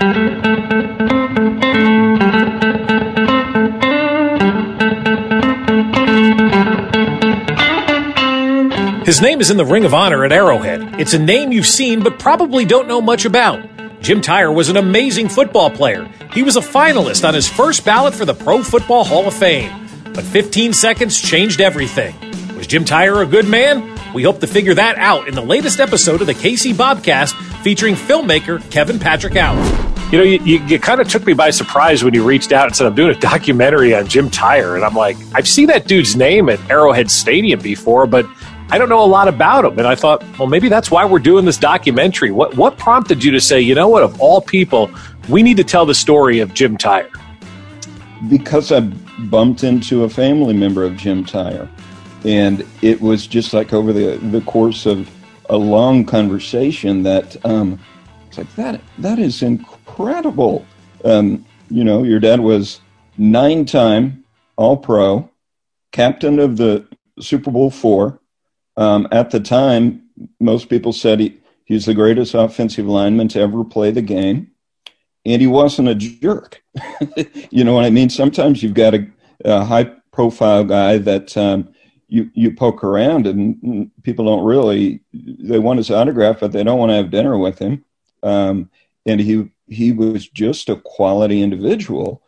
[0.00, 0.06] His
[9.20, 11.00] name is in the Ring of Honor at Arrowhead.
[11.00, 13.68] It's a name you've seen but probably don't know much about.
[14.00, 16.08] Jim Tyrer was an amazing football player.
[16.32, 19.88] He was a finalist on his first ballot for the Pro Football Hall of Fame.
[20.14, 22.14] But 15 seconds changed everything.
[22.56, 23.98] Was Jim Tyrer a good man?
[24.14, 27.96] We hope to figure that out in the latest episode of the KC Bobcast featuring
[27.96, 29.87] filmmaker Kevin Patrick Allen.
[30.10, 32.66] You know, you, you, you kind of took me by surprise when you reached out
[32.66, 34.74] and said, I'm doing a documentary on Jim Tyrer.
[34.74, 38.24] And I'm like, I've seen that dude's name at Arrowhead Stadium before, but
[38.70, 39.78] I don't know a lot about him.
[39.78, 42.30] And I thought, well, maybe that's why we're doing this documentary.
[42.30, 44.90] What, what prompted you to say, you know what, of all people,
[45.28, 47.10] we need to tell the story of Jim Tyrer?
[48.30, 51.68] Because I bumped into a family member of Jim Tyrer.
[52.24, 55.10] And it was just like over the, the course of
[55.50, 57.78] a long conversation that um,
[58.28, 59.77] it's like, that, that is incredible.
[61.04, 62.80] Um, you know, your dad was
[63.16, 64.24] nine time
[64.56, 65.30] All Pro,
[65.92, 66.86] captain of the
[67.20, 68.20] Super Bowl four
[68.78, 70.02] um, at the time,
[70.38, 74.52] most people said he, he's the greatest offensive lineman to ever play the game,
[75.26, 76.62] and he wasn't a jerk.
[77.50, 78.08] you know what I mean?
[78.08, 79.04] Sometimes you've got a,
[79.44, 81.70] a high profile guy that um,
[82.06, 86.78] you you poke around, and people don't really they want his autograph, but they don't
[86.78, 87.84] want to have dinner with him.
[88.22, 88.70] Um,
[89.06, 92.22] and he he was just a quality individual.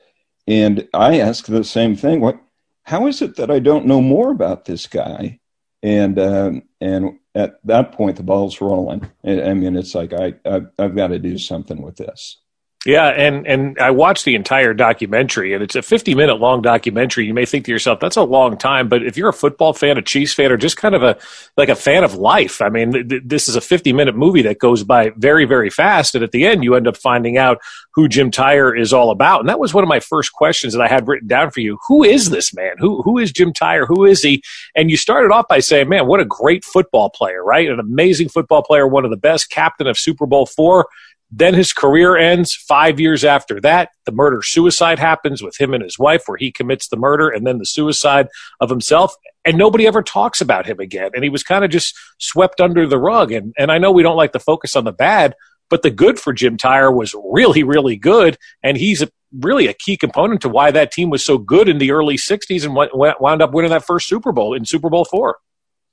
[0.46, 2.40] And I ask the same thing: what?
[2.84, 5.40] How is it that I don't know more about this guy?
[5.82, 9.10] and um, and at that point the ball's rolling.
[9.24, 12.38] I mean, it's like I I've, I've got to do something with this.
[12.86, 17.26] Yeah, and and I watched the entire documentary, and it's a 50 minute long documentary.
[17.26, 19.98] You may think to yourself, that's a long time, but if you're a football fan,
[19.98, 21.18] a Chiefs fan, or just kind of a
[21.58, 24.58] like a fan of life, I mean, th- this is a 50 minute movie that
[24.58, 27.58] goes by very very fast, and at the end, you end up finding out
[27.92, 29.40] who Jim Tyrer is all about.
[29.40, 31.78] And that was one of my first questions that I had written down for you.
[31.86, 32.76] Who is this man?
[32.78, 33.86] Who who is Jim Tyrer?
[33.88, 34.42] Who is he?
[34.74, 37.68] And you started off by saying, man, what a great football player, right?
[37.68, 40.86] An amazing football player, one of the best, captain of Super Bowl four
[41.30, 43.90] then his career ends five years after that.
[44.04, 47.46] The murder suicide happens with him and his wife, where he commits the murder and
[47.46, 48.28] then the suicide
[48.60, 49.14] of himself.
[49.44, 51.12] And nobody ever talks about him again.
[51.14, 53.30] And he was kind of just swept under the rug.
[53.30, 55.34] And, and I know we don't like to focus on the bad,
[55.68, 58.36] but the good for Jim Tyrer was really, really good.
[58.62, 61.78] And he's a, really a key component to why that team was so good in
[61.78, 62.74] the early 60s and
[63.20, 65.36] wound up winning that first Super Bowl in Super Bowl four.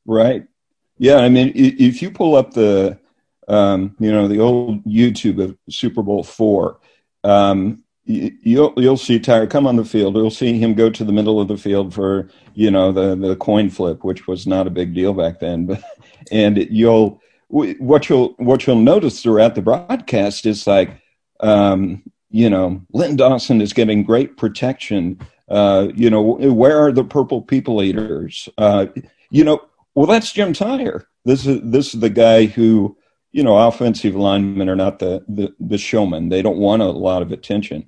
[0.08, 0.46] Right.
[0.98, 1.18] Yeah.
[1.18, 2.98] I mean, if you pull up the,
[3.47, 6.80] um, you know, the old YouTube of Super Bowl four.
[7.24, 10.16] Um, you'll you'll see Tyrer come on the field.
[10.16, 13.36] You'll see him go to the middle of the field for you know the the
[13.36, 15.66] coin flip, which was not a big deal back then.
[15.66, 15.84] But
[16.31, 21.02] and you'll what you'll what you'll notice throughout the broadcast is like
[21.40, 25.19] um, you know Len Dawson is getting great protection.
[25.50, 28.50] Uh, you know where are the purple people eaters?
[28.57, 28.88] Uh,
[29.30, 29.62] you know
[29.96, 31.06] well that's Jim Tyrer.
[31.25, 32.97] This is this is the guy who
[33.38, 36.28] you know, offensive linemen are not the, the, the.
[36.30, 37.86] They don't want a lot of attention.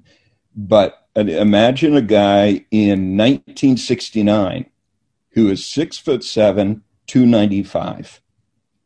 [0.56, 4.70] But imagine a guy in 1969
[5.32, 8.22] who is six foot seven, 295.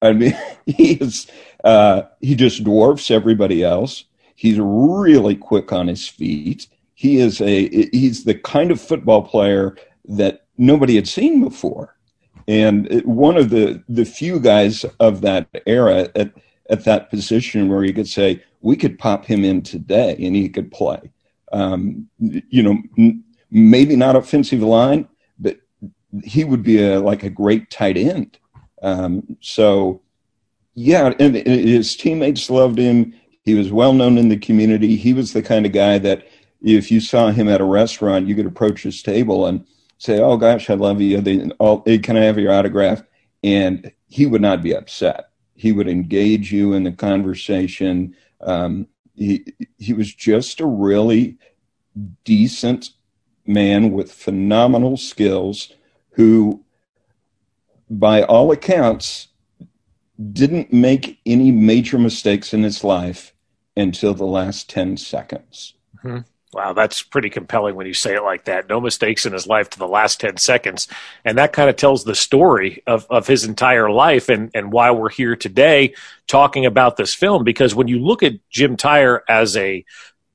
[0.02, 1.28] I mean, he is,
[1.66, 4.06] uh, he just dwarfs everybody else.
[4.34, 6.68] He's really quick on his feet.
[6.94, 9.76] He is a, he's the kind of football player
[10.06, 11.98] that nobody had seen before.
[12.48, 16.32] And one of the, the few guys of that era at,
[16.70, 20.50] at that position where you could say we could pop him in today and he
[20.50, 21.12] could play.
[21.52, 23.22] Um, you know,
[23.52, 25.08] maybe not offensive line,
[25.38, 25.58] but
[26.24, 28.38] he would be a, like a great tight end.
[28.82, 30.02] Um, so,
[30.74, 33.14] yeah, and his teammates loved him.
[33.44, 34.96] He was well known in the community.
[34.96, 36.28] He was the kind of guy that
[36.62, 39.66] if you saw him at a restaurant, you could approach his table and
[39.98, 41.20] say, "Oh gosh, I love you.
[41.22, 43.04] They, oh, can I have your autograph?"
[43.44, 48.16] And he would not be upset he would engage you in the conversation.
[48.42, 49.46] Um, he
[49.78, 51.38] he was just a really
[52.24, 52.92] decent
[53.46, 55.74] man with phenomenal skills
[56.12, 56.64] who,
[57.90, 59.28] by all accounts,
[60.32, 63.34] didn't make any major mistakes in his life
[63.76, 65.74] until the last 10 seconds.
[66.04, 66.20] Mm-hmm.
[66.54, 68.70] Wow, that's pretty compelling when you say it like that.
[68.70, 70.88] No mistakes in his life to the last 10 seconds.
[71.26, 74.92] And that kind of tells the story of, of his entire life and, and why
[74.92, 75.96] we're here today
[76.28, 77.44] talking about this film.
[77.44, 79.84] Because when you look at Jim Tyrer as a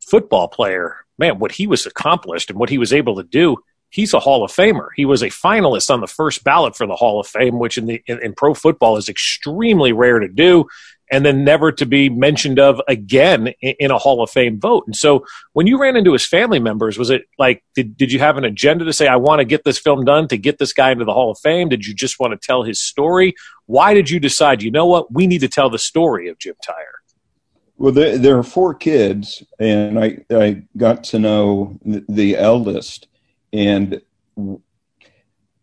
[0.00, 3.58] football player, man, what he was accomplished and what he was able to do,
[3.90, 4.88] he's a Hall of Famer.
[4.96, 7.86] He was a finalist on the first ballot for the Hall of Fame, which in,
[7.86, 10.66] the, in, in pro football is extremely rare to do
[11.10, 14.84] and then never to be mentioned of again in a Hall of Fame vote.
[14.86, 18.18] And so when you ran into his family members, was it like, did, did you
[18.18, 20.72] have an agenda to say, I want to get this film done to get this
[20.72, 21.68] guy into the Hall of Fame?
[21.68, 23.34] Did you just want to tell his story?
[23.66, 26.54] Why did you decide, you know what, we need to tell the story of Jim
[26.66, 26.98] Tyrer?
[27.76, 33.06] Well, there, are four kids, and I, I got to know the eldest.
[33.52, 34.02] And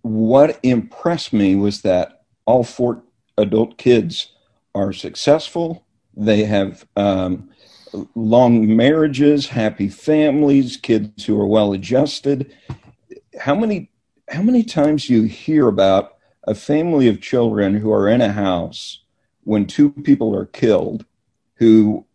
[0.01, 3.03] what impressed me was that all four
[3.37, 4.31] adult kids
[4.75, 5.85] are successful.
[6.15, 7.49] They have um,
[8.13, 12.53] long marriages, happy families, kids who are well adjusted.
[13.39, 13.89] How many
[14.29, 19.01] how many times you hear about a family of children who are in a house
[19.43, 21.05] when two people are killed,
[21.55, 22.05] who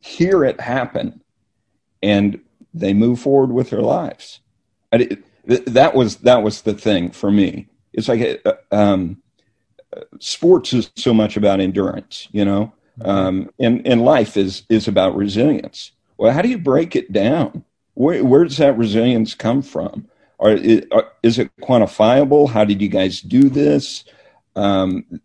[0.00, 1.22] hear it happen,
[2.02, 2.40] and
[2.74, 4.40] they move forward with their lives.
[5.44, 7.68] That was that was the thing for me.
[7.92, 9.21] It's like uh, um,
[10.18, 13.08] sports is so much about endurance, you know, mm-hmm.
[13.08, 15.92] um, and and life is is about resilience.
[16.16, 17.64] Well, how do you break it down?
[17.94, 20.08] Where where does that resilience come from?
[20.38, 20.50] Or
[21.22, 22.50] is it quantifiable?
[22.50, 24.04] How did you guys do this?
[24.56, 25.20] Um,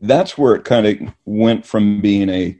[0.00, 2.58] that's where it kind of went from being a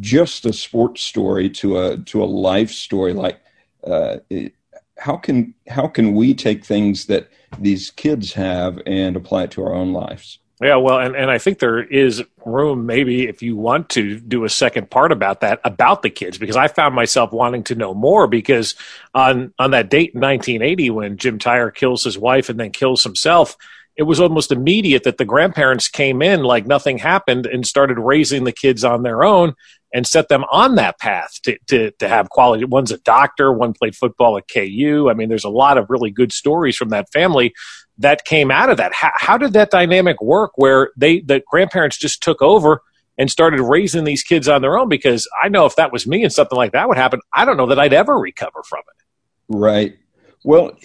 [0.00, 3.12] just a sports story to a to a life story.
[3.12, 3.40] Like,
[3.84, 4.54] uh, it,
[4.98, 7.28] how can how can we take things that
[7.58, 10.38] these kids have and apply it to our own lives?
[10.62, 14.44] Yeah, well, and, and I think there is room, maybe if you want to do
[14.44, 17.92] a second part about that, about the kids, because I found myself wanting to know
[17.92, 18.28] more.
[18.28, 18.76] Because
[19.14, 23.02] on on that date in 1980, when Jim Tyrer kills his wife and then kills
[23.02, 23.56] himself,
[23.96, 28.44] it was almost immediate that the grandparents came in like nothing happened and started raising
[28.44, 29.54] the kids on their own
[29.94, 32.64] and set them on that path to, to, to have quality.
[32.64, 35.08] One's a doctor, one played football at KU.
[35.08, 37.54] I mean, there's a lot of really good stories from that family
[37.98, 38.92] that came out of that.
[38.92, 42.82] How, how did that dynamic work where they, the grandparents just took over
[43.16, 44.88] and started raising these kids on their own?
[44.88, 47.56] Because I know if that was me and something like that would happen, I don't
[47.56, 49.56] know that I'd ever recover from it.
[49.56, 49.96] Right.
[50.42, 50.76] Well,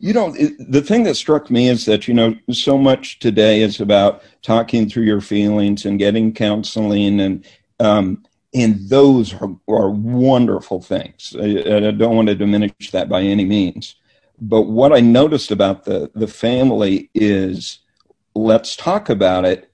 [0.00, 3.80] you know, the thing that struck me is that, you know, so much today is
[3.80, 7.46] about talking through your feelings and getting counseling and,
[7.78, 8.25] um,
[8.56, 11.36] and those are, are wonderful things.
[11.38, 13.96] I, I, don't want to diminish that by any means.
[14.40, 17.80] But what I noticed about the, the family is
[18.34, 19.70] let's talk about it,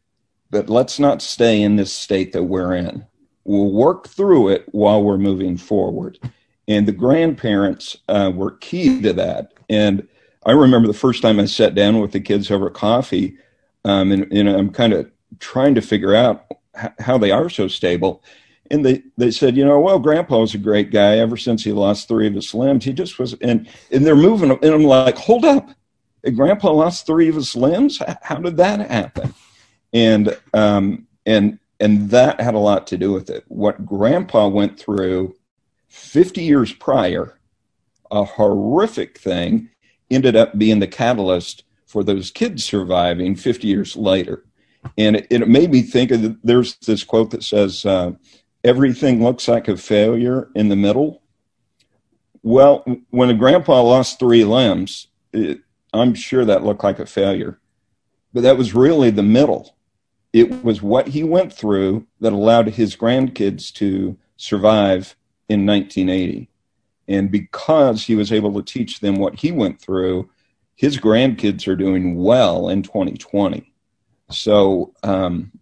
[0.51, 3.07] but let's not stay in this state that we're in.
[3.45, 6.19] We'll work through it while we're moving forward.
[6.67, 9.53] And the grandparents uh, were key to that.
[9.69, 10.09] And
[10.45, 13.39] I remember the first time I sat down with the kids over coffee,
[13.85, 15.09] um, and, and I'm kind of
[15.39, 16.47] trying to figure out
[16.99, 18.23] how they are so stable
[18.73, 21.73] and they, they said, you know, well, Grandpa was a great guy ever since he
[21.73, 22.87] lost three of his limbs.
[22.87, 25.71] He just was, and and they're moving, and I'm like, hold up,
[26.35, 28.01] Grandpa lost three of his limbs.
[28.23, 29.35] How did that happen?
[29.93, 33.45] And um, and and that had a lot to do with it.
[33.49, 35.37] What Grandpa went through
[35.89, 37.39] 50 years prior,
[38.11, 39.69] a horrific thing,
[40.11, 44.45] ended up being the catalyst for those kids surviving 50 years later.
[44.97, 47.85] And it, it made me think of the, there's this quote that says.
[47.85, 48.13] Uh,
[48.65, 51.23] everything looks like a failure in the middle.
[52.43, 55.61] Well, when a grandpa lost three limbs, it,
[55.93, 57.59] I'm sure that looked like a failure.
[58.33, 59.77] But that was really the middle.
[60.33, 65.15] It was what he went through that allowed his grandkids to survive
[65.49, 66.49] in 1980.
[67.09, 70.31] And because he was able to teach them what he went through,
[70.75, 73.73] his grandkids are doing well in 2020.
[74.31, 75.53] So, um,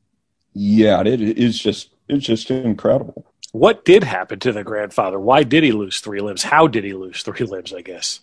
[0.54, 3.26] yeah, it is just it's just incredible.
[3.52, 5.18] What did happen to the grandfather?
[5.18, 6.42] Why did he lose three limbs?
[6.42, 7.72] How did he lose three limbs?
[7.72, 8.20] I guess.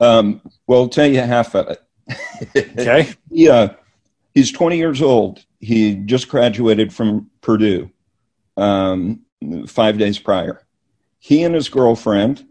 [0.00, 1.82] Um, well, I'll tell you half of it.
[2.56, 3.12] okay.
[3.30, 3.74] Yeah, uh,
[4.34, 5.44] he's 20 years old.
[5.60, 7.90] He just graduated from Purdue
[8.56, 9.20] um,
[9.66, 10.62] five days prior.
[11.18, 12.46] He and his girlfriend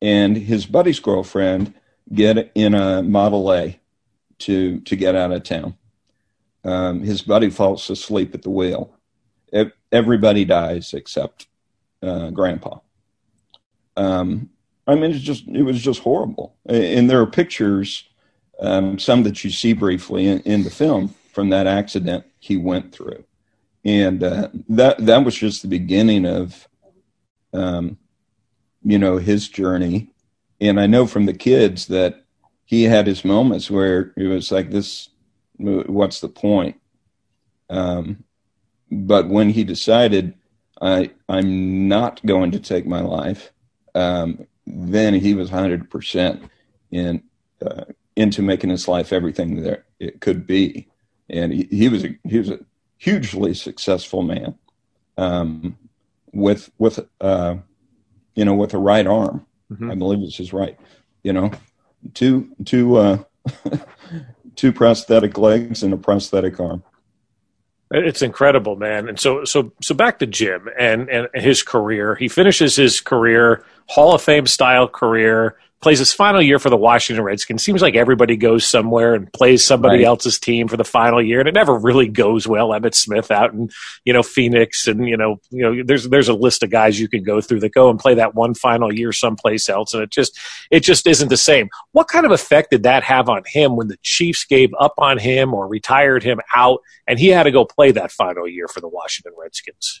[0.00, 1.74] and his buddy's girlfriend
[2.12, 3.80] get in a Model A
[4.40, 5.76] to to get out of town.
[6.64, 8.94] Um, his buddy falls asleep at the wheel
[9.92, 11.46] everybody dies except
[12.02, 12.78] uh, grandpa.
[13.96, 14.50] Um,
[14.86, 16.56] I mean, it's just it was just horrible.
[16.66, 18.08] And there are pictures,
[18.60, 22.92] um, some that you see briefly in, in, the film from that accident he went
[22.92, 23.24] through,
[23.84, 26.68] and uh, that that was just the beginning of
[27.54, 27.96] um,
[28.84, 30.10] you know, his journey.
[30.60, 32.24] And I know from the kids that
[32.64, 35.08] he had his moments where it was like, this,
[35.56, 36.80] what's the point?
[37.70, 38.24] Um,
[38.90, 40.34] but when he decided,
[40.80, 43.52] I, I'm not going to take my life,
[43.94, 46.48] um, then he was 100%
[46.90, 47.22] in,
[47.64, 47.84] uh,
[48.16, 50.88] into making his life everything that it could be.
[51.28, 52.60] And he, he was a, he was a
[52.98, 54.54] hugely successful man
[55.16, 55.76] um,
[56.32, 57.56] with with uh,
[58.34, 59.46] you know with a right arm.
[59.70, 59.90] Mm-hmm.
[59.90, 60.78] I believe it's his right.
[61.22, 61.50] You know,
[62.14, 63.18] two two uh,
[64.56, 66.82] two prosthetic legs and a prosthetic arm.
[67.90, 69.08] It's incredible, man.
[69.08, 72.14] And so, so, so back to Jim and, and his career.
[72.14, 76.78] He finishes his career, Hall of Fame style career, plays his final year for the
[76.78, 77.62] Washington Redskins.
[77.62, 80.06] Seems like everybody goes somewhere and plays somebody right.
[80.06, 82.70] else's team for the final year, and it never really goes well.
[82.70, 83.68] Emmitt Smith out in
[84.06, 87.06] you know Phoenix, and you know you know there's there's a list of guys you
[87.06, 90.10] can go through that go and play that one final year someplace else, and it
[90.10, 91.68] just it just isn't the same.
[91.92, 95.18] What kind of effect did that have on him when the Chiefs gave up on
[95.18, 98.80] him or retired him out, and he had to go play that final year for
[98.80, 100.00] the Washington Redskins?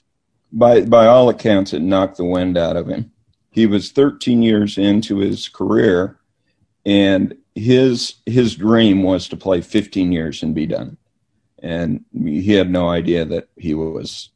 [0.50, 3.12] By by all accounts, it knocked the wind out of him
[3.54, 6.18] he was 13 years into his career,
[6.84, 10.96] and his his dream was to play 15 years and be done.
[11.62, 14.30] And he had no idea that he was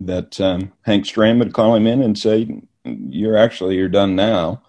[0.00, 4.60] that um, Hank Stram would call him in and say, "You're actually you're done now."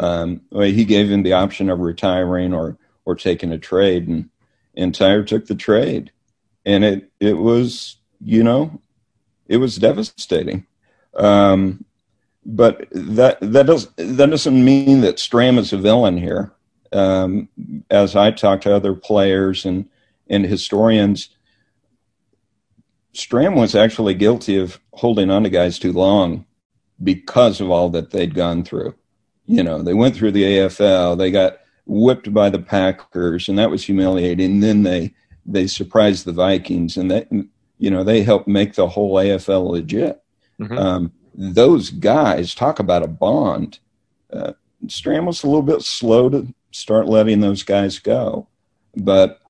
[0.00, 4.28] Um, he gave him the option of retiring or or taking a trade, and
[4.76, 6.10] and Tyrer took the trade,
[6.66, 8.82] and it it was you know
[9.46, 10.66] it was devastating.
[11.14, 11.84] Um,
[12.44, 16.52] but that that does that doesn't mean that Stram is a villain here.
[16.92, 17.48] Um,
[17.90, 19.88] as I talk to other players and
[20.28, 21.28] and historians,
[23.14, 26.46] Stram was actually guilty of holding on to guys too long
[27.02, 28.94] because of all that they'd gone through.
[29.46, 33.70] You know, they went through the AFL, they got whipped by the Packers, and that
[33.70, 34.52] was humiliating.
[34.52, 37.28] And then they they surprised the Vikings, and that
[37.78, 40.22] you know they helped make the whole AFL legit.
[40.60, 40.78] Mm-hmm.
[40.78, 43.78] Um, those guys talk about a bond.
[44.32, 44.52] Uh,
[44.86, 48.48] Stram was a little bit slow to start letting those guys go,
[48.96, 49.40] but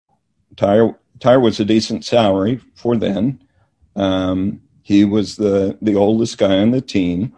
[0.56, 3.42] Tyrer Tyrer was a decent salary for then.
[3.96, 7.34] Um, he was the the oldest guy on the team.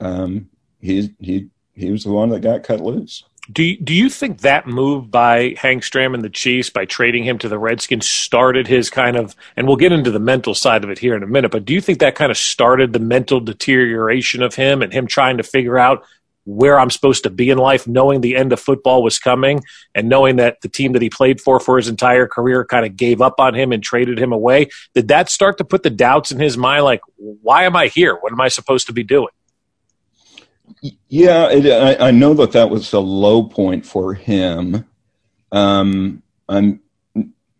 [0.00, 0.48] Um,
[0.80, 3.24] he he he was the one that got cut loose.
[3.52, 7.24] Do you, do you think that move by Hank Stram and the Chiefs by trading
[7.24, 10.82] him to the Redskins started his kind of and we'll get into the mental side
[10.82, 12.98] of it here in a minute, but do you think that kind of started the
[12.98, 16.04] mental deterioration of him and him trying to figure out
[16.46, 19.62] where I'm supposed to be in life, knowing the end of football was coming
[19.94, 22.96] and knowing that the team that he played for for his entire career kind of
[22.96, 24.68] gave up on him and traded him away?
[24.94, 28.16] Did that start to put the doubts in his mind like, why am I here?
[28.16, 29.28] What am I supposed to be doing?
[31.08, 31.66] Yeah, it,
[32.00, 34.84] I, I, know that that was a low point for him.
[35.52, 36.80] Um, I'm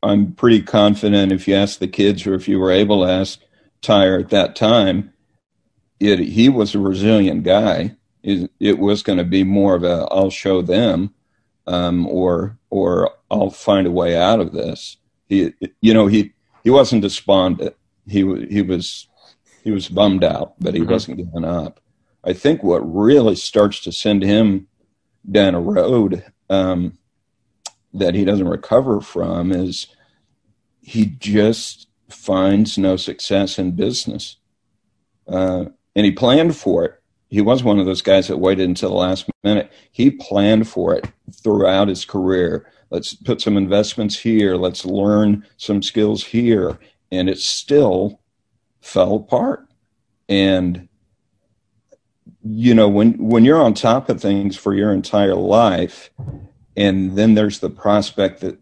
[0.02, 3.40] I'm pretty confident if you ask the kids or if you were able to ask
[3.82, 5.12] Tyrer at that time,
[5.98, 7.96] it, he was a resilient guy.
[8.22, 11.14] It, it was going to be more of a I'll show them,
[11.66, 14.96] um, or or I'll find a way out of this.
[15.28, 16.32] He, you know, he
[16.64, 17.76] he wasn't despondent.
[18.06, 19.08] He he was
[19.64, 20.90] he was bummed out, but he mm-hmm.
[20.90, 21.80] wasn't giving up.
[22.26, 24.66] I think what really starts to send him
[25.30, 26.99] down a road um,
[27.95, 29.87] that he doesn't recover from is
[30.80, 34.37] he just finds no success in business.
[35.28, 37.00] Uh, and he planned for it.
[37.28, 39.73] He was one of those guys that waited until the last minute.
[39.92, 42.71] He planned for it throughout his career.
[42.90, 44.56] Let's put some investments here.
[44.56, 46.78] Let's learn some skills here.
[47.11, 48.21] And it still
[48.80, 49.66] fell apart.
[50.28, 50.88] And
[52.49, 56.11] you know when when you're on top of things for your entire life
[56.76, 58.59] and then there's the prospect that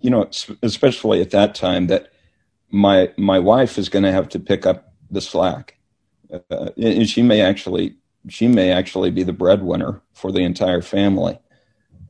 [0.00, 0.28] you know
[0.62, 2.12] especially at that time that
[2.70, 5.78] my my wife is going to have to pick up the slack.
[6.50, 7.96] Uh, and she may actually
[8.28, 11.38] she may actually be the breadwinner for the entire family.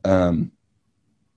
[0.05, 0.51] Um,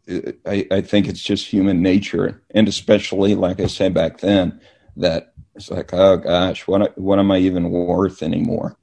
[0.09, 4.61] I, I think it's just human nature and especially like i said back then
[4.97, 8.77] that it's like oh gosh what what am i even worth anymore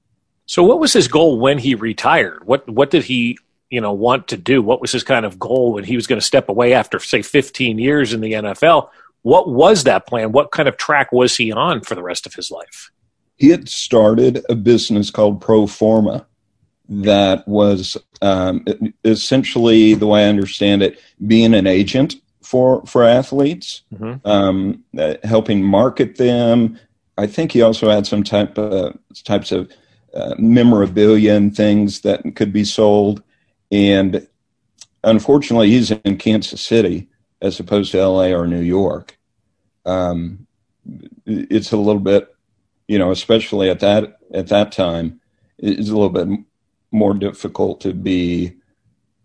[0.54, 2.46] so, what was his goal when he retired?
[2.46, 3.40] What what did he
[3.72, 4.62] you know want to do?
[4.62, 7.24] What was his kind of goal when he was going to step away after say
[7.24, 8.90] 15 years in the NFL?
[9.24, 10.32] What was that plan?
[10.32, 12.92] What kind of track was he on for the rest of his life?
[13.38, 16.24] He had started a business called Proforma
[16.88, 18.64] that was um,
[19.04, 24.20] essentially the way I understand it, being an agent for for athletes, mm-hmm.
[24.24, 26.80] um, uh, helping market them.
[27.18, 29.72] I think he also had some type of types of
[30.13, 33.24] uh, memorabilia and things that could be sold.
[33.72, 34.27] And
[35.03, 37.08] unfortunately, he's in Kansas City
[37.41, 39.17] as opposed to LA or New York.
[39.86, 40.48] Um,
[41.25, 42.34] it's a little bit,
[42.88, 45.20] you know, especially at that at that time,
[45.58, 46.27] it's a little bit
[46.91, 48.53] more difficult to be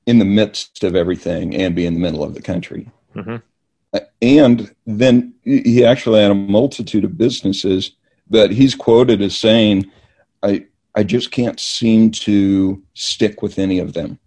[0.07, 2.91] in the midst of everything and be in the middle of the country.
[3.15, 3.37] Mm-hmm.
[4.21, 7.93] And then he actually had a multitude of businesses,
[8.29, 9.91] but he's quoted as saying,
[10.43, 10.67] "I
[10.99, 14.19] I just can't seem to stick with any of them.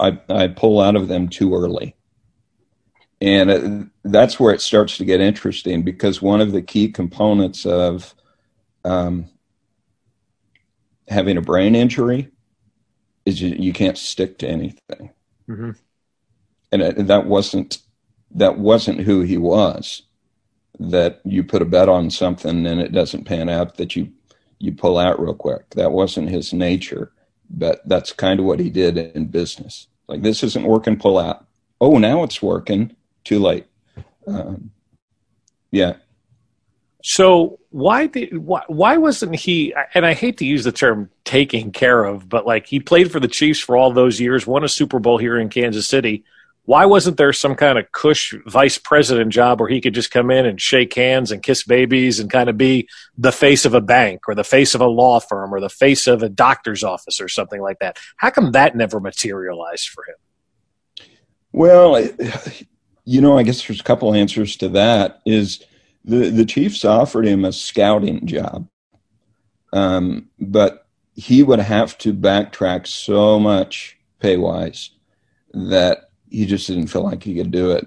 [0.00, 1.94] I I pull out of them too early."
[3.20, 7.64] And uh, that's where it starts to get interesting because one of the key components
[7.64, 8.12] of
[8.84, 9.26] um,
[11.06, 12.28] having a brain injury
[13.24, 15.12] is you, you can't stick to anything.
[15.48, 15.70] Mm-hmm.
[16.72, 17.78] And it, that wasn't
[18.32, 20.02] that wasn't who he was.
[20.80, 24.12] That you put a bet on something and it doesn't pan out, that you
[24.58, 25.70] you pull out real quick.
[25.70, 27.12] That wasn't his nature,
[27.50, 29.88] but that's kind of what he did in business.
[30.08, 31.46] Like this isn't working, pull out.
[31.80, 33.66] Oh, now it's working too late.
[34.26, 34.70] Um,
[35.70, 35.96] yeah.
[37.02, 39.74] So why did why, why wasn't he?
[39.94, 43.20] And I hate to use the term "taking care of," but like he played for
[43.20, 46.24] the Chiefs for all those years, won a Super Bowl here in Kansas City.
[46.66, 50.32] Why wasn't there some kind of cush vice president job where he could just come
[50.32, 53.80] in and shake hands and kiss babies and kind of be the face of a
[53.80, 57.20] bank or the face of a law firm or the face of a doctor's office
[57.20, 57.98] or something like that?
[58.16, 61.08] How come that never materialized for him?
[61.52, 62.04] Well,
[63.04, 65.22] you know, I guess there's a couple answers to that.
[65.24, 65.64] Is
[66.04, 68.68] the the Chiefs offered him a scouting job,
[69.72, 74.90] um, but he would have to backtrack so much pay wise
[75.54, 77.86] that he just didn't feel like he could do it.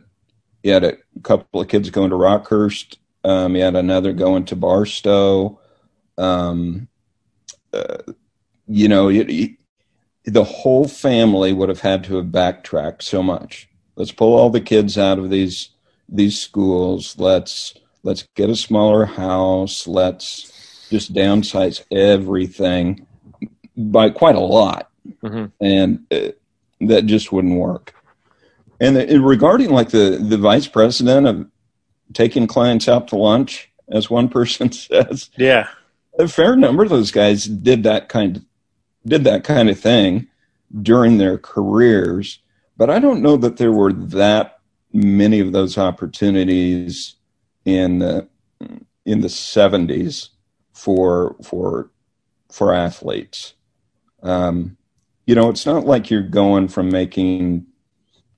[0.63, 2.97] He had a couple of kids going to Rockhurst.
[3.23, 5.59] Um, he had another going to Barstow.
[6.17, 6.87] Um,
[7.73, 8.13] uh,
[8.67, 9.57] you know, he, he,
[10.25, 14.61] the whole family would have had to have backtracked so much let's pull all the
[14.61, 15.69] kids out of these
[16.07, 23.05] these schools let's let's get a smaller house let's just downsize everything
[23.77, 24.89] by quite a lot
[25.21, 25.45] mm-hmm.
[25.63, 26.31] and uh,
[26.81, 27.93] that just wouldn't work
[28.79, 31.47] and, the, regarding like the the vice president of
[32.13, 35.67] taking clients out to lunch as one person says yeah
[36.17, 38.45] a fair number of those guys did that kind of
[39.05, 40.27] did that kind of thing
[40.81, 42.39] during their careers
[42.79, 44.59] but I don't know that there were that
[44.93, 47.15] many of those opportunities
[47.65, 48.27] in the
[49.05, 50.29] in the 70s
[50.71, 51.91] for for
[52.49, 53.53] for athletes.
[54.23, 54.77] Um,
[55.25, 57.65] you know, it's not like you're going from making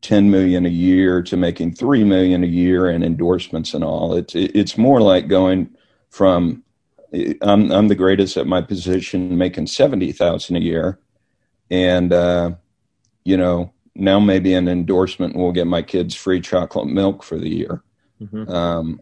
[0.02, 4.16] 10 million a year to making 3 million a year and endorsements and all.
[4.16, 5.76] It's it's more like going
[6.10, 6.64] from
[7.42, 11.00] I'm I'm the greatest at my position making 70,000 a year
[11.70, 12.52] and uh,
[13.24, 17.50] you know now maybe an endorsement will get my kids free chocolate milk for the
[17.50, 17.84] year.
[18.22, 18.50] Mm-hmm.
[18.52, 19.02] Um,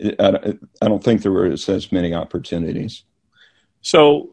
[0.00, 3.02] I, I don't think there were as many opportunities.
[3.82, 4.30] So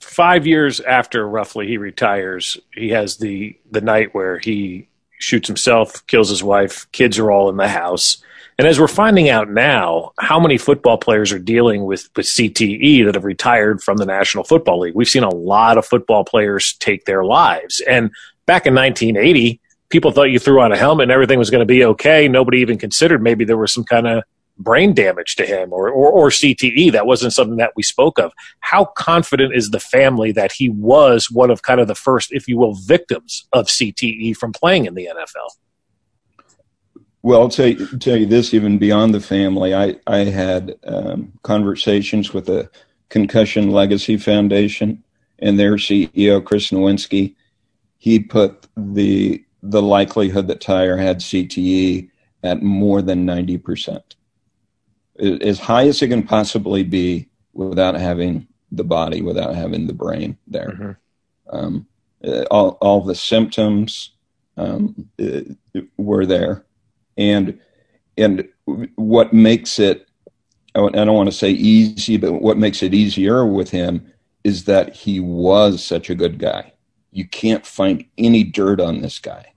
[0.00, 6.06] five years after roughly he retires, he has the the night where he shoots himself,
[6.06, 8.22] kills his wife, kids are all in the house.
[8.58, 13.04] And as we're finding out now, how many football players are dealing with, with CTE
[13.04, 14.96] that have retired from the National Football League?
[14.96, 17.80] We've seen a lot of football players take their lives.
[17.88, 18.10] And
[18.46, 21.66] back in 1980, people thought you threw on a helmet and everything was going to
[21.66, 22.26] be okay.
[22.26, 24.24] Nobody even considered maybe there was some kind of
[24.58, 26.92] brain damage to him or, or, or, CTE.
[26.92, 28.32] That wasn't something that we spoke of.
[28.60, 32.48] How confident is the family that he was one of kind of the first, if
[32.48, 36.44] you will, victims of CTE from playing in the NFL?
[37.22, 41.32] Well, I'll tell you, tell you this, even beyond the family, I, I had um,
[41.42, 42.70] conversations with the
[43.08, 45.02] Concussion Legacy Foundation
[45.38, 47.34] and their CEO, Chris Nowinski,
[47.98, 52.08] he put the the likelihood that Tyrer had CTE
[52.44, 54.00] at more than 90%.
[55.18, 60.36] As high as it can possibly be without having the body, without having the brain
[60.46, 60.68] there.
[60.68, 61.56] Mm-hmm.
[61.56, 61.86] Um,
[62.50, 64.12] all, all the symptoms
[64.56, 65.08] um,
[65.96, 66.64] were there.
[67.16, 67.58] And,
[68.16, 68.48] and
[68.94, 70.08] what makes it,
[70.74, 74.12] I don't want to say easy, but what makes it easier with him
[74.44, 76.72] is that he was such a good guy
[77.10, 79.52] you can't find any dirt on this guy.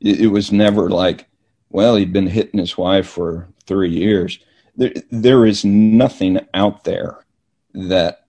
[0.00, 1.26] It, it, was never like,
[1.70, 4.38] well, he'd been hitting his wife for three years.
[4.76, 7.24] There, there is nothing out there
[7.74, 8.26] that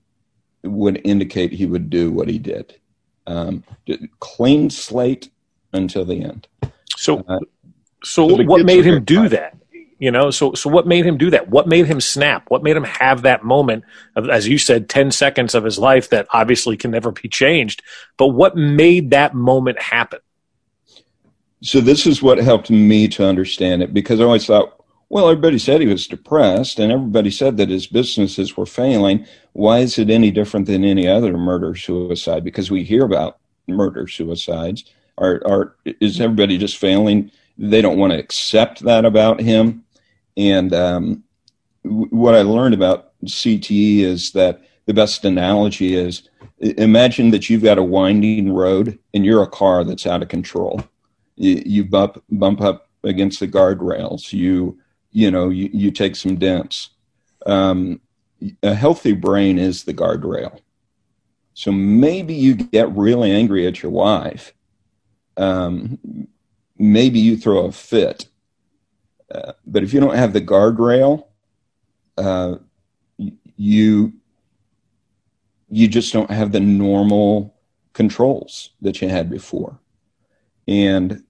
[0.63, 2.79] would indicate he would do what he did.
[3.25, 3.63] Um,
[4.19, 5.29] clean slate
[5.73, 6.47] until the end.
[6.95, 7.39] So, uh,
[8.03, 9.57] so, so what made him do that?
[9.99, 11.49] You know, so so what made him do that?
[11.49, 12.45] What made him snap?
[12.49, 13.83] What made him have that moment
[14.15, 17.81] of, as you said, ten seconds of his life that obviously can never be changed?
[18.15, 20.19] But what made that moment happen?
[21.63, 24.76] So this is what helped me to understand it because I always thought,
[25.09, 29.25] well, everybody said he was depressed, and everybody said that his businesses were failing.
[29.53, 32.43] Why is it any different than any other murder suicide?
[32.43, 34.83] Because we hear about murder suicides.
[35.17, 37.31] Are, are is everybody just failing?
[37.57, 39.83] They don't want to accept that about him.
[40.35, 41.23] And um,
[41.83, 47.63] w- what I learned about CTE is that the best analogy is imagine that you've
[47.63, 50.81] got a winding road and you're a car that's out of control.
[51.35, 54.33] You, you bump bump up against the guardrails.
[54.33, 54.79] You
[55.17, 56.91] you know you, you take some dents.
[57.47, 58.01] Um,
[58.61, 60.59] a healthy brain is the guardrail.
[61.55, 64.53] So maybe you get really angry at your wife.
[65.35, 65.97] Um,
[66.77, 68.27] maybe you throw a fit.
[69.33, 71.25] Uh, but if you don't have the guardrail,
[72.19, 72.57] uh,
[73.55, 74.13] you
[75.69, 77.55] you just don't have the normal
[77.93, 79.79] controls that you had before,
[80.67, 81.23] and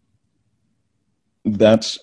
[1.45, 1.97] that's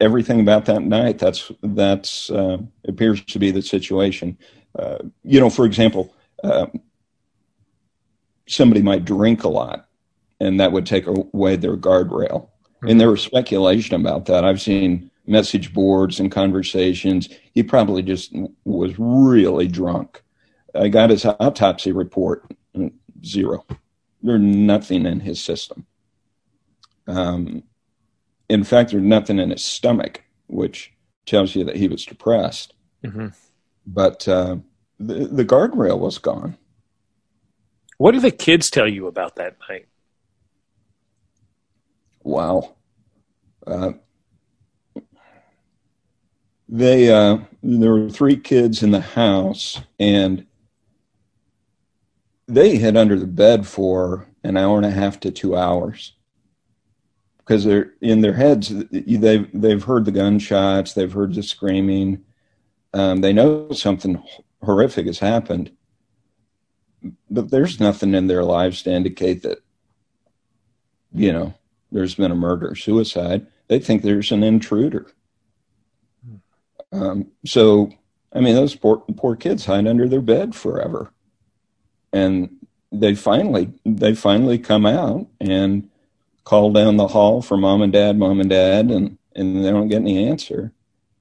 [0.00, 1.18] everything about that night.
[1.18, 4.38] That's that's uh, appears to be the situation.
[4.78, 6.66] Uh, you know, for example, uh,
[8.46, 9.86] somebody might drink a lot
[10.40, 12.48] and that would take away their guardrail.
[12.48, 12.88] Mm-hmm.
[12.88, 14.44] And there was speculation about that.
[14.44, 17.28] I've seen message boards and conversations.
[17.52, 18.34] He probably just
[18.64, 20.22] was really drunk.
[20.74, 22.44] I got his autopsy report
[23.24, 23.64] zero.
[24.22, 25.86] There's nothing in his system.
[27.06, 27.64] Um,
[28.50, 30.92] in fact, there's nothing in his stomach, which
[31.24, 32.74] tells you that he was depressed.
[33.04, 33.28] Mm-hmm.
[33.86, 34.56] But uh,
[34.98, 36.58] the, the guardrail was gone.
[37.98, 39.86] What do the kids tell you about that night?
[42.24, 42.74] Wow.
[43.64, 43.92] Uh,
[46.68, 50.46] they uh, there were three kids in the house, and
[52.48, 56.14] they hid under the bed for an hour and a half to two hours
[57.50, 58.72] because they're in their heads.
[58.92, 62.24] They've they've heard the gunshots, they've heard the screaming,
[62.94, 64.22] um, they know something
[64.62, 65.72] horrific has happened,
[67.28, 69.58] but there's nothing in their lives to indicate that,
[71.12, 71.52] you know,
[71.90, 73.48] there's been a murder, or suicide.
[73.66, 75.10] They think there's an intruder.
[76.92, 77.90] Um, so,
[78.32, 81.12] I mean, those poor, poor kids hide under their bed forever,
[82.12, 85.89] and they finally they finally come out and
[86.50, 89.86] call down the hall for mom and dad, mom and dad, and and they don't
[89.86, 90.72] get any answer.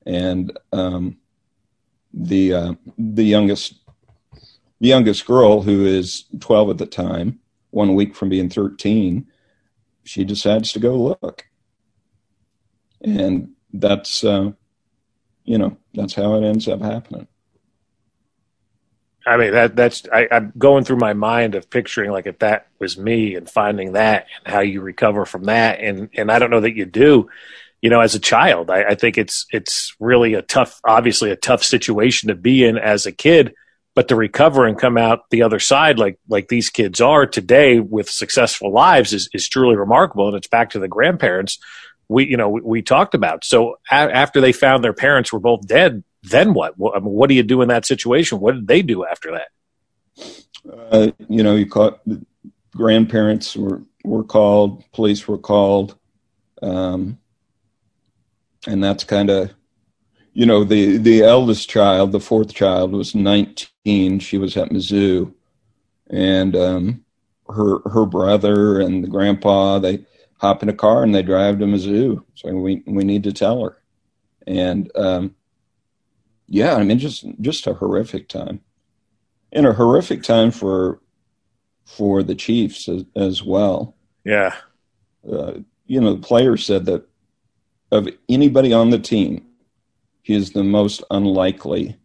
[0.03, 1.17] And um,
[2.11, 3.75] the uh, the youngest
[4.81, 7.39] the youngest girl, who is 12 at the time,
[7.69, 9.27] one week from being 13,
[10.03, 11.45] she decides to go look.
[13.01, 14.51] And that's, uh,
[15.43, 17.27] you know, that's how it ends up happening.
[19.29, 22.67] I mean, that that's, I, I'm going through my mind of picturing like if that
[22.79, 25.79] was me and finding that and how you recover from that.
[25.79, 27.29] And, and I don't know that you do,
[27.79, 28.71] you know, as a child.
[28.71, 32.79] I, I think it's, it's really a tough, obviously a tough situation to be in
[32.79, 33.53] as a kid
[33.95, 37.79] but to recover and come out the other side like like these kids are today
[37.79, 41.59] with successful lives is, is truly remarkable and it's back to the grandparents
[42.07, 45.39] we you know we, we talked about so a- after they found their parents were
[45.39, 46.77] both dead then what?
[46.77, 48.39] What, I mean, what do you do in that situation?
[48.39, 49.47] What did they do after that?
[50.91, 52.01] Uh, you know you caught
[52.75, 55.97] grandparents were were called police were called
[56.61, 57.17] um,
[58.67, 59.53] and that's kind of
[60.33, 65.33] you know the the eldest child the fourth child was 19 she was at mizzou.
[66.11, 67.05] And um,
[67.47, 70.05] her her brother and the grandpa they
[70.39, 72.23] hop in a car and they drive to mizzou.
[72.35, 73.77] So we we need to tell her.
[74.47, 75.35] And um,
[76.49, 78.59] yeah i mean just just a horrific time
[79.51, 80.99] and a horrific time for
[81.85, 84.55] for the chiefs as, as well yeah
[85.31, 85.53] uh,
[85.85, 87.07] you know the player said that
[87.91, 89.45] of anybody on the team
[90.21, 91.97] he is the most unlikely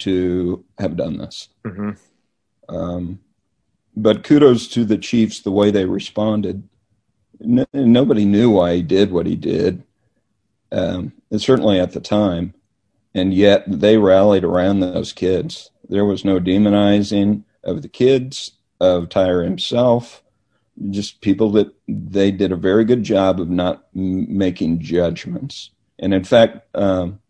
[0.00, 1.48] to have done this.
[1.64, 2.74] Mm-hmm.
[2.74, 3.20] Um,
[3.96, 6.68] but kudos to the Chiefs, the way they responded.
[7.42, 9.82] N- nobody knew why he did what he did,
[10.72, 12.54] um, and certainly at the time.
[13.14, 15.70] And yet they rallied around those kids.
[15.88, 20.22] There was no demonizing of the kids, of Tyrer himself,
[20.90, 25.70] just people that they did a very good job of not making judgments.
[25.98, 27.20] And in fact, um,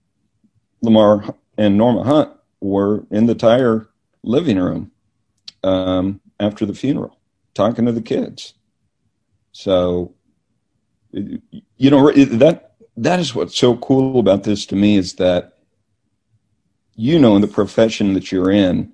[0.80, 3.88] Lamar and Norma Hunt were in the Tyrer
[4.22, 4.90] living room
[5.62, 7.18] um, after the funeral,
[7.52, 8.54] talking to the kids.
[9.52, 10.14] So,
[11.12, 15.53] you know, that that is what's so cool about this to me is that
[16.96, 18.92] you know in the profession that you're in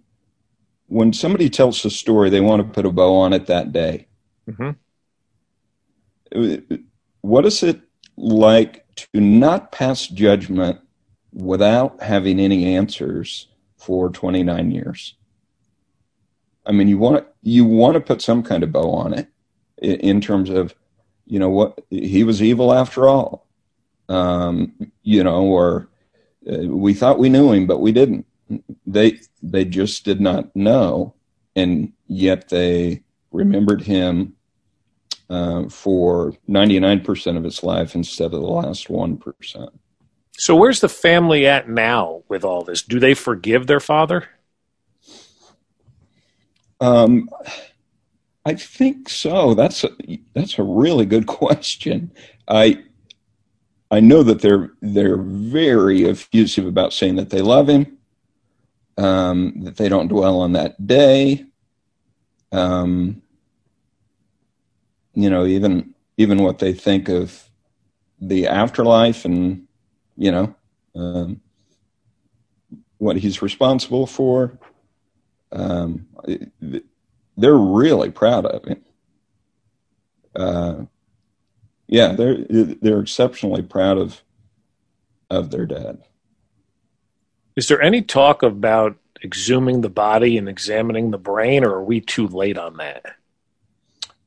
[0.91, 4.07] when somebody tells a story they want to put a bow on it that day.
[4.49, 4.71] Mm-hmm.
[7.21, 7.81] what is it
[8.17, 10.81] like to not pass judgment
[11.33, 15.15] without having any answers for 29 years?
[16.67, 19.29] I mean you want you want to put some kind of bow on it
[19.79, 20.75] in terms of
[21.27, 23.47] you know what he was evil after all.
[24.09, 25.89] Um, you know or
[26.51, 28.27] uh, we thought we knew him but we didn't
[28.87, 31.15] they they just did not know
[31.57, 34.35] and yet they remembered him
[35.29, 39.69] uh, for 99% of his life instead of the last 1%
[40.37, 44.29] so where's the family at now with all this do they forgive their father
[46.81, 47.29] um
[48.45, 49.55] I think so.
[49.55, 49.91] That's a,
[50.35, 52.11] that's a really good question.
[52.49, 52.83] I
[53.91, 57.99] I know that they're they're very effusive about saying that they love him,
[58.97, 61.47] um, that they don't dwell on that day.
[62.53, 63.23] Um,
[65.15, 67.51] you know, even even what they think of
[68.21, 69.67] the afterlife, and
[70.17, 70.55] you know,
[70.95, 71.41] um,
[72.99, 74.59] what he's responsible for.
[75.53, 76.07] Um,
[77.37, 78.85] they're really proud of him.
[80.37, 80.85] Uh,
[81.91, 84.23] yeah, they're they're exceptionally proud of
[85.29, 85.99] of their dad.
[87.57, 92.01] Is there any talk about exhuming the body and examining the brain, or are we
[92.01, 93.17] too late on that?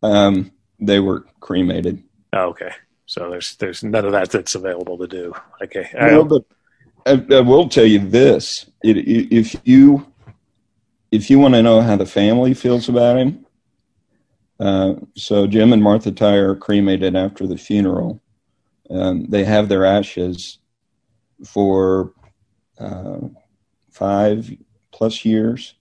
[0.04, 2.04] Um, they were cremated.
[2.34, 2.71] Oh, okay,
[3.06, 5.34] so there's there's none of that that's available to do.
[5.63, 6.43] Okay, no, but
[7.06, 10.06] I, I, will tell you this: it, if you
[11.13, 13.42] if you want to know how the family feels about him,
[14.60, 18.22] uh, so Jim and Martha Tyrer are cremated after the funeral.
[18.89, 20.60] Um, they have their ashes
[21.46, 22.13] for
[22.80, 23.20] uh,
[23.92, 24.52] five
[24.92, 25.76] plus years.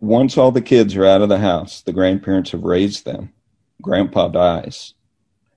[0.00, 3.32] Once all the kids are out of the house, the grandparents have raised them.
[3.82, 4.94] Grandpa dies.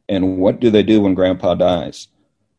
[0.09, 2.09] And what do they do when Grandpa dies?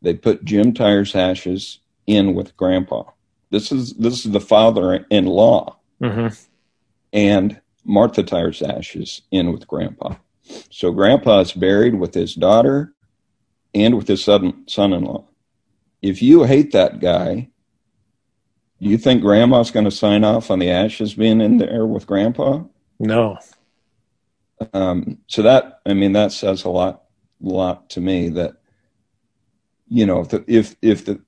[0.01, 3.03] They put Jim Tyrer's ashes in with Grandpa.
[3.51, 6.27] This is this is the father-in-law, mm-hmm.
[7.13, 10.15] and Martha Tyrer's ashes in with Grandpa.
[10.69, 12.93] So Grandpa is buried with his daughter
[13.73, 15.25] and with his son, son-in-law.
[16.01, 17.49] If you hate that guy,
[18.81, 22.05] do you think Grandma's going to sign off on the ashes being in there with
[22.05, 22.63] Grandpa?
[22.99, 23.37] No.
[24.73, 27.03] Um, so that I mean that says a lot,
[27.41, 28.55] lot to me that
[29.87, 31.21] you know if the, if if the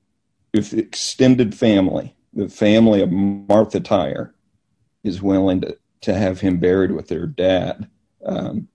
[0.53, 4.31] if the extended family, the family of Martha Tyrer,
[5.03, 7.87] is willing to, to have him buried with their dad,
[8.25, 8.67] um,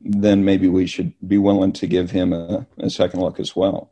[0.00, 3.90] then maybe we should be willing to give him a, a second look as well.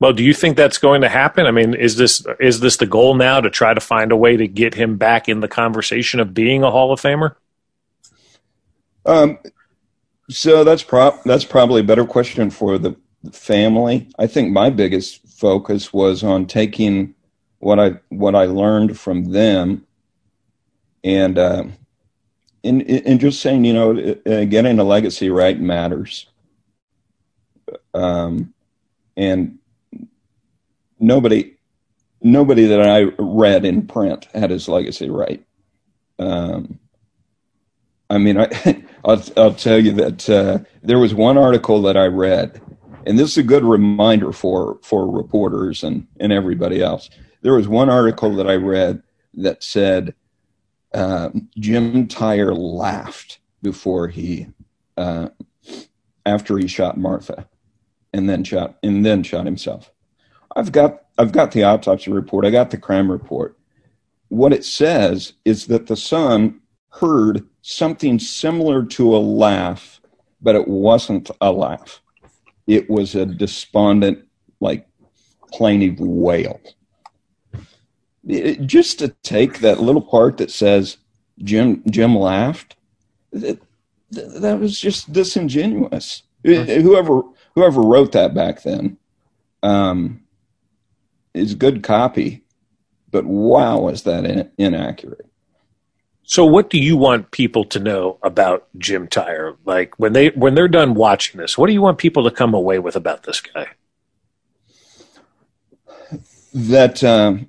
[0.00, 1.46] Well, do you think that's going to happen?
[1.46, 4.36] I mean, is this is this the goal now to try to find a way
[4.36, 7.34] to get him back in the conversation of being a Hall of Famer?
[9.04, 9.38] Um,
[10.30, 12.94] so that's prop that's probably a better question for the
[13.32, 14.08] family.
[14.18, 17.14] I think my biggest focus was on taking
[17.58, 19.84] what I what I learned from them,
[21.02, 21.64] and uh,
[22.62, 26.26] in in just saying, you know, uh, getting a legacy right matters.
[27.94, 28.54] Um,
[29.16, 29.58] and
[30.98, 31.56] nobody
[32.20, 35.44] nobody that I read in print had his legacy right.
[36.18, 36.78] Um,
[38.10, 42.06] I mean, I, I'll, I'll tell you that uh, there was one article that I
[42.06, 42.60] read
[43.08, 47.08] and this is a good reminder for for reporters and and everybody else.
[47.40, 49.02] There was one article that I read
[49.34, 50.14] that said
[50.94, 54.48] uh, Jim Tyrer laughed before he
[54.96, 55.28] uh,
[56.26, 57.48] after he shot Martha,
[58.12, 59.90] and then shot and then shot himself.
[60.56, 62.44] I've got I've got the autopsy report.
[62.44, 63.58] I got the crime report.
[64.28, 70.00] What it says is that the son heard something similar to a laugh,
[70.40, 72.00] but it wasn't a laugh
[72.68, 74.24] it was a despondent,
[74.60, 74.86] like
[75.52, 76.60] plaintive wail.
[78.28, 80.98] It, just to take that little part that says
[81.38, 82.76] Jim Jim laughed,
[83.32, 83.58] that,
[84.10, 86.22] that was just disingenuous.
[86.44, 87.22] It, whoever
[87.54, 88.98] whoever wrote that back then
[89.62, 90.22] um,
[91.32, 92.44] is good copy,
[93.10, 95.26] but wow, is that in, inaccurate?
[96.22, 99.56] So, what do you want people to know about Jim Tyrer?
[99.64, 102.52] Like when they when they're done watching this, what do you want people to come
[102.52, 103.68] away with about this guy?
[106.52, 107.48] That um,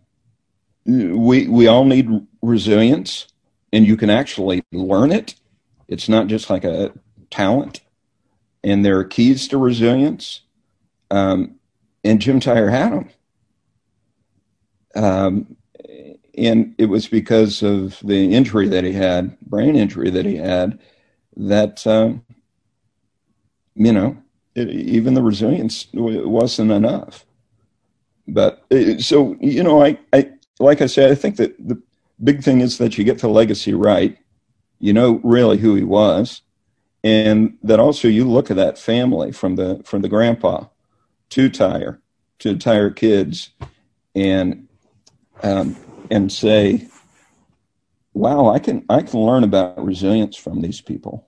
[0.86, 2.10] we we all need
[2.42, 3.28] resilience,
[3.72, 5.36] and you can actually learn it.
[5.88, 6.94] It's not just like a
[7.30, 7.82] talent,
[8.63, 10.42] and there are keys to resilience.
[11.12, 11.56] Um,
[12.04, 13.10] and Jim Tyrer had them.
[14.96, 15.58] Um,
[16.38, 20.80] and it was because of the injury that he had, brain injury that he had,
[21.36, 22.24] that um,
[23.76, 24.18] you know,
[24.56, 27.26] it, even the resilience wasn't enough.
[28.28, 31.82] But uh, so you know, I, I like I said, I think that the
[32.24, 34.17] big thing is that you get the legacy right.
[34.80, 36.41] You know really who he was,
[37.04, 40.65] and that also you look at that family from the from the grandpa
[41.32, 42.00] to Tyrer
[42.39, 43.50] to Tyrer kids,
[44.15, 44.67] and
[45.43, 45.76] um,
[46.10, 46.88] and say,
[48.13, 51.28] "Wow, I can I can learn about resilience from these people."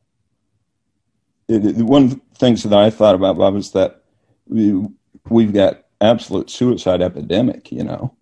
[1.48, 4.04] It, it, one of the things that I thought about, Bob, is that
[4.48, 4.88] we,
[5.30, 8.15] we've got absolute suicide epidemic, you know,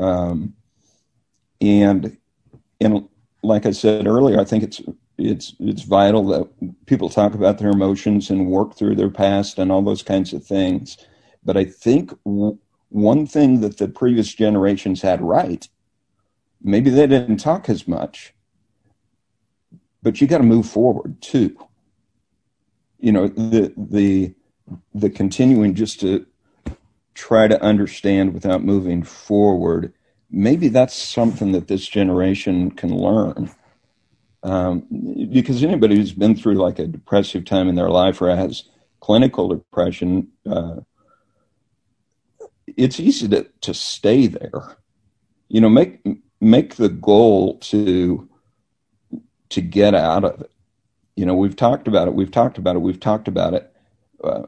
[0.00, 0.54] um,
[1.60, 2.16] and
[2.80, 3.08] and
[3.42, 4.80] like I said earlier, I think it's
[5.18, 6.48] it's it's vital that
[6.86, 10.44] people talk about their emotions and work through their past and all those kinds of
[10.44, 10.96] things.
[11.44, 12.58] But I think w-
[12.88, 15.68] one thing that the previous generations had right,
[16.62, 18.34] maybe they didn't talk as much,
[20.02, 21.56] but you got to move forward too.
[22.98, 24.34] You know, the the
[24.94, 26.26] the continuing just to
[27.14, 29.92] try to understand without moving forward.
[30.30, 33.50] Maybe that's something that this generation can learn.
[34.42, 34.86] Um,
[35.30, 38.64] because anybody who's been through like a depressive time in their life or has
[39.00, 40.76] clinical depression, uh,
[42.76, 44.76] it's easy to, to stay there.
[45.48, 46.00] You know, make
[46.40, 48.28] make the goal to
[49.50, 50.50] to get out of it.
[51.16, 52.14] You know, we've talked about it.
[52.14, 52.80] We've talked about it.
[52.80, 53.74] We've talked about it.
[54.22, 54.44] Uh,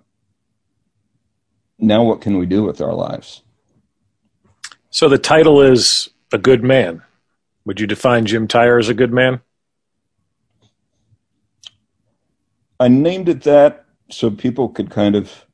[1.83, 3.43] now, what can we do with our lives?
[4.91, 7.03] So the title is a good man.
[7.65, 9.41] Would you define Jim Tyrer as a good man?
[12.79, 15.45] I named it that so people could kind of,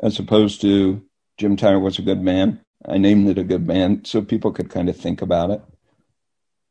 [0.00, 1.02] as opposed to
[1.38, 2.60] Jim Tyrer was a good man.
[2.86, 5.62] I named it a good man so people could kind of think about it.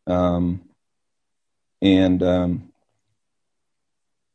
[0.08, 0.70] Um,
[1.82, 2.74] and um,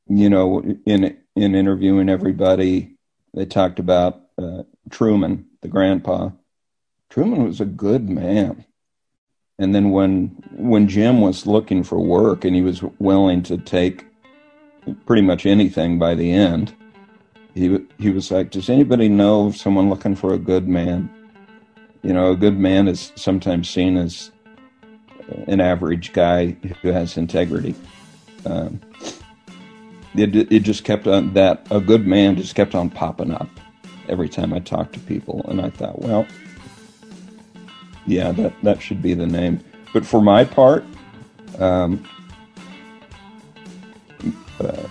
[0.09, 2.96] you know, in in interviewing everybody,
[3.37, 6.31] they talked about uh, Truman, the grandpa.
[7.11, 8.65] Truman was a good man.
[9.59, 14.05] And then when when Jim was looking for work and he was willing to take
[15.07, 16.75] pretty much anything by the end,
[17.55, 21.11] he he was like, "Does anybody know someone looking for a good man?"
[22.03, 24.31] You know, a good man is sometimes seen as
[25.47, 27.75] an average guy who has integrity.
[28.45, 28.81] Um,
[30.19, 33.49] it it just kept on that a good man just kept on popping up
[34.09, 36.27] every time I talked to people, and I thought, well,
[38.07, 39.61] yeah, that that should be the name.
[39.93, 40.85] But for my part,
[41.59, 42.07] um,
[44.61, 44.89] uh,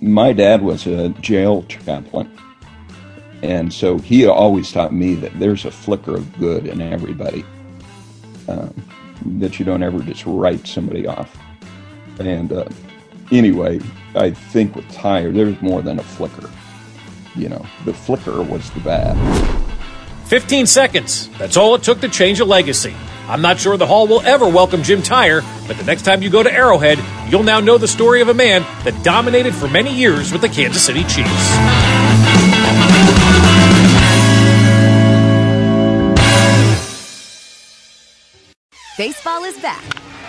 [0.00, 2.30] my dad was a jail chaplain.
[3.42, 7.44] And so he always taught me that there's a flicker of good in everybody,
[8.48, 8.74] um,
[9.38, 11.36] that you don't ever just write somebody off.
[12.18, 12.64] And uh,
[13.38, 13.80] anyway,
[14.14, 16.50] I think with Tyrer, there's more than a flicker.
[17.34, 19.14] You know, the flicker was the bad.
[20.26, 21.28] 15 seconds.
[21.38, 22.94] That's all it took to change a legacy.
[23.26, 26.30] I'm not sure the Hall will ever welcome Jim Tyrer, but the next time you
[26.30, 26.98] go to Arrowhead,
[27.30, 30.48] you'll now know the story of a man that dominated for many years with the
[30.48, 31.30] Kansas City Chiefs.
[38.96, 39.82] Baseball is back,